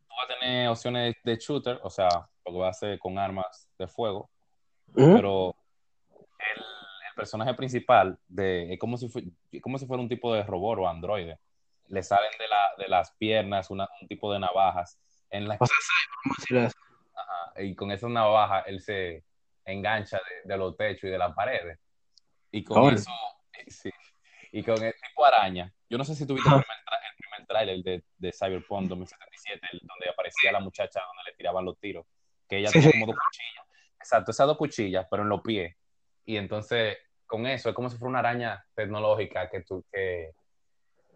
[0.08, 2.10] tú vas a tener opciones de shooter, o sea,
[2.46, 4.30] lo que va a hacer con armas de fuego,
[4.94, 5.56] pero
[6.56, 6.64] el,
[7.12, 9.24] el, personaje principal de, es como si, fue,
[9.62, 11.40] como si fuera un tipo de robot o androide.
[11.88, 15.00] Le salen de, la, de las piernas una, un tipo de navajas.
[15.30, 15.58] En la
[17.58, 19.24] y con esa navaja él se,
[19.66, 21.80] engancha de, los techos y de las paredes.
[22.52, 23.12] Y con eso,
[23.68, 23.92] sí,
[24.52, 25.74] y con el tipo araña.
[25.90, 30.60] Yo no sé si tuviste el primer, trailer de, de Cyberpunk 2077, donde aparecía la
[30.60, 32.06] muchacha donde le tiraban los tiros,
[32.48, 33.66] que ella tenía como dos cuchillas.
[34.00, 35.76] Exacto, esas dos cuchillas, pero en los pies.
[36.32, 40.32] Y entonces, con eso, es como si fuera una araña tecnológica que tú, que,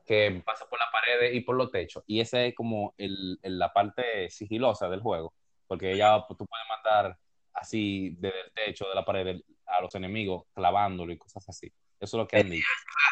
[0.06, 2.04] que pasa por la pared y por los techos.
[2.06, 5.34] Y esa es como el, la parte sigilosa del juego,
[5.68, 7.18] porque ella, tú puedes matar
[7.54, 11.68] así desde el techo, de la pared, a los enemigos, clavándolo y cosas así.
[11.98, 12.68] Eso es lo que han dicho.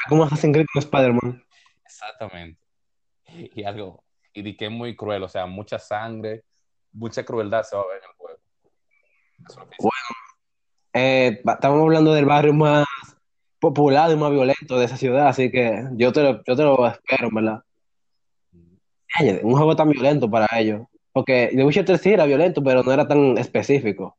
[0.09, 1.41] ¿Cómo hacen con Spider-Man?
[1.85, 2.61] Exactamente.
[3.29, 6.43] Y algo, y de que es muy cruel, o sea, mucha sangre,
[6.91, 8.39] mucha crueldad se va a ver en el juego.
[9.79, 10.22] bueno,
[10.93, 12.86] eh, estamos hablando del barrio más
[13.60, 16.88] popular y más violento de esa ciudad, así que yo te lo, yo te lo
[16.88, 17.63] espero, ¿verdad?
[19.43, 20.88] Un juego tan violento para ellos.
[21.12, 24.17] Porque The Witcher 3 sí era violento, pero no era tan específico.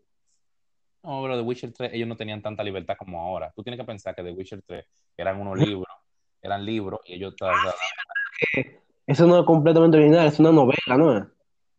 [1.02, 3.52] No, pero The Witcher 3 ellos no tenían tanta libertad como ahora.
[3.54, 5.92] Tú tienes que pensar que The Witcher 3 eran unos libros,
[6.40, 7.34] eran libros y ellos...
[9.06, 11.30] Eso no es completamente original, es una novela, ¿no?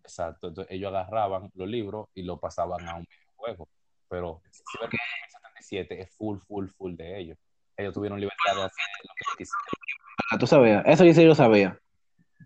[0.04, 3.68] Exacto, entonces ellos agarraban los libros y lo pasaban a un videojuego.
[4.10, 7.38] Pero 2077 es full, full, full de ellos.
[7.78, 10.40] Ellos tuvieron libertad de hacer lo que quisieran.
[10.40, 11.80] Tú sabías, eso yo sí lo sabía.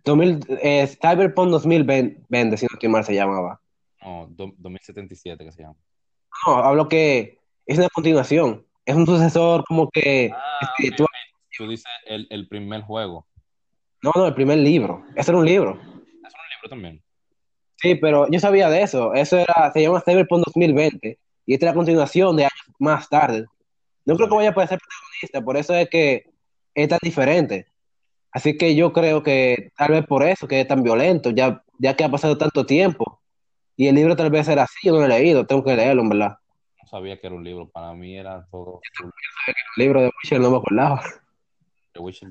[0.05, 3.61] 2000, eh, Cyberpunk 2020, si no estoy mal, se llamaba.
[4.01, 5.75] No, 2077 que se llama.
[6.45, 8.65] No, hablo que es una continuación.
[8.85, 11.07] Es un sucesor como que ah, espiritual.
[11.09, 11.57] Okay.
[11.57, 13.27] Tú dices el, el, primer juego.
[14.01, 15.03] No, no, el primer libro.
[15.15, 15.73] Ese era un libro.
[15.73, 17.03] Es un libro también.
[17.75, 19.13] Sí, pero yo sabía de eso.
[19.13, 21.19] Eso era, se llama Cyberpunk 2020.
[21.49, 23.47] Y esta es la continuación de años más tarde.
[24.05, 26.29] No creo que vaya a poder ser protagonista, por eso es que
[26.75, 27.65] es tan diferente.
[28.31, 31.95] Así que yo creo que tal vez por eso que es tan violento, ya, ya
[31.95, 33.19] que ha pasado tanto tiempo.
[33.75, 36.03] Y el libro tal vez era así, yo no lo he leído, tengo que leerlo,
[36.03, 36.37] en verdad.
[36.83, 38.81] No sabía que era un libro, para mí era todo.
[39.47, 41.01] El libro de Witcher no me acordaba.
[41.93, 42.29] The Witcher,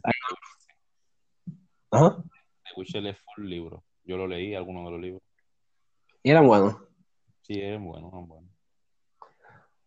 [1.91, 2.23] Ajá.
[2.23, 3.83] The Witcher es full libro.
[4.05, 5.23] Yo lo leí, algunos de los libros.
[6.23, 6.77] ¿Y eran buenos?
[7.41, 8.58] Sí, eran buenos, eran buenos.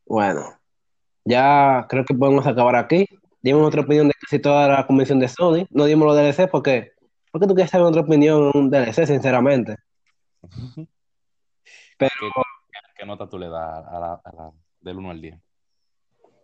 [0.06, 0.46] Bueno,
[1.26, 3.06] ya creo que podemos acabar aquí.
[3.42, 5.66] Dimos otra opinión de casi toda la convención de Sony.
[5.70, 6.92] No dimos los DLC porque.
[7.32, 9.78] ¿Por qué tú quieres saber otra opinión en un DLC, sinceramente?
[11.98, 12.12] Pero.
[12.72, 15.40] ¿Qué, qué nota tú le das a la, a la, del 1 al 10?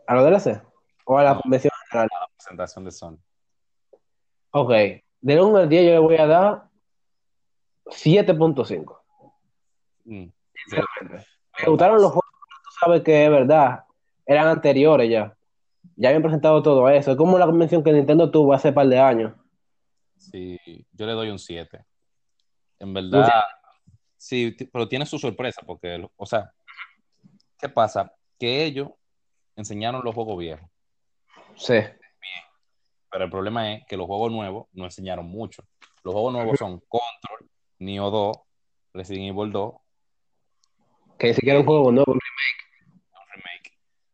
[0.07, 0.61] ¿A los DLC?
[1.05, 1.41] ¿O a la No.
[1.41, 2.09] convención general?
[2.15, 3.17] A la presentación de Sony.
[4.51, 4.71] Ok.
[5.21, 6.63] Del 1 al 10 yo le voy a dar
[7.85, 8.97] 7.5.
[10.05, 10.27] Mm.
[10.53, 11.27] Sinceramente.
[11.59, 12.26] Me gustaron los juegos,
[12.79, 13.83] sabes que es verdad.
[14.25, 15.35] Eran anteriores ya.
[15.95, 17.11] Ya habían presentado todo eso.
[17.11, 19.33] Es como la convención que Nintendo tuvo hace par de años.
[20.17, 20.59] Sí,
[20.91, 21.83] yo le doy un 7.
[22.79, 23.31] En verdad,
[24.17, 26.51] sí, pero tiene su sorpresa, porque, o sea,
[27.59, 28.13] ¿qué pasa?
[28.37, 28.89] Que ellos
[29.55, 30.69] enseñaron los juegos viejos,
[31.55, 31.79] Sí.
[33.09, 35.63] pero el problema es que los juegos nuevos no enseñaron mucho.
[36.03, 38.37] Los juegos nuevos son Control, Neo 2,
[38.93, 39.73] Resident Evil 2,
[41.17, 42.11] Que ni siquiera un juego nuevo.
[42.11, 42.66] un remake.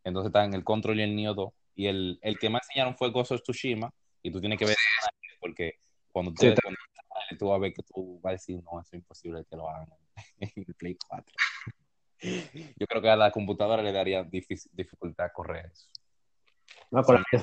[0.04, 1.54] Entonces están el Control y el Neo 2.
[1.76, 3.92] Y el, el que más enseñaron fue Ghost of Tsushima.
[4.22, 4.76] Y tú tienes que ver
[5.40, 5.74] porque
[6.12, 6.78] cuando tú, Sí, ves- cuando
[7.40, 9.70] tú vas a ver que tú vas a decir, no, eso es imposible que lo
[9.70, 9.90] hagan
[10.40, 11.36] en el Play 4.
[12.80, 15.90] Yo creo que a la computadora le daría difícil- dificultad correr eso.
[16.92, 17.24] No, explota.
[17.32, 17.38] Se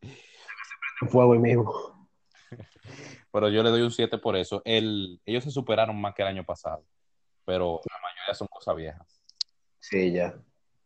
[0.00, 2.08] prende fuego ahí mismo.
[3.32, 4.62] Pero yo le doy un 7 por eso.
[4.64, 6.84] El, ellos se superaron más que el año pasado.
[7.44, 9.20] Pero la mayoría son cosas viejas.
[9.80, 10.38] Sí, ya.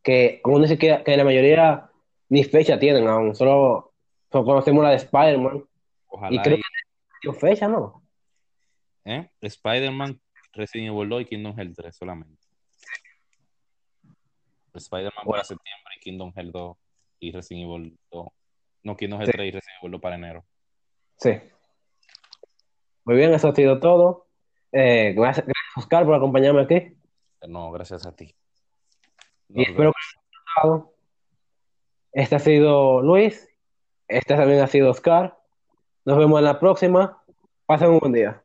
[0.08, 1.90] Que aún ni siquiera, que la mayoría
[2.30, 3.34] ni fecha tienen aún.
[3.34, 3.92] Solo,
[4.32, 5.62] solo conocemos la de Spider-Man.
[6.06, 6.68] Ojalá Y creo y- que
[7.24, 8.02] dio fecha, ¿no?
[9.04, 9.28] ¿eh?
[9.42, 10.18] Spider-Man,
[10.54, 12.40] Resident Evil 2 y Kingdom Hearts 3 solamente.
[14.74, 16.76] Spider-Man para septiembre y Kingdom Hearts 2
[17.20, 18.28] y Resident Evil 2.
[18.84, 19.36] No, Kingdom Hearts Sí.
[19.36, 20.44] 3 y Resident Evil 2 para enero.
[21.16, 21.32] Sí.
[23.04, 24.26] Muy bien, eso ha sido todo.
[24.72, 26.96] Eh, gracias, gracias, Oscar, por acompañarme aquí.
[27.46, 28.34] No, gracias a ti.
[29.50, 29.92] Y espero
[30.58, 30.92] gustado.
[32.12, 33.48] Este ha sido Luis.
[34.08, 35.36] Este también ha sido Oscar.
[36.04, 37.22] Nos vemos en la próxima.
[37.66, 38.42] Pasen un buen día.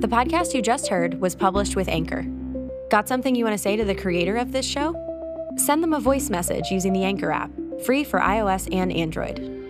[0.00, 2.24] The podcast you just heard was published with Anchor.
[2.90, 4.94] Got something you want to say to the creator of this show?
[5.56, 7.50] Send them a voice message using the Anchor app,
[7.84, 9.63] free for iOS and Android.